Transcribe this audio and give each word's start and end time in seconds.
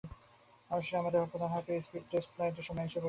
অবশেষে, 0.71 0.95
আমাদের 0.97 1.19
প্রথম 1.31 1.49
হাইপার-স্পিড 1.53 2.03
টেস্ট 2.11 2.29
ফ্লাইট 2.33 2.55
এর 2.57 2.65
সময় 2.67 2.85
এসে 2.85 2.89
গেছে। 2.89 2.99